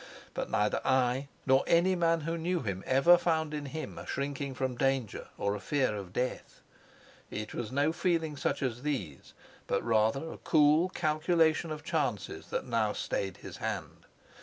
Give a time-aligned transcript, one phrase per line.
[0.33, 4.55] But neither I nor any man who knew him ever found in him a shrinking
[4.55, 6.61] from danger or a fear of death.
[7.29, 9.33] It was no feeling such as these,
[9.67, 14.07] but rather a cool calculation of chances, that now stayed his hand.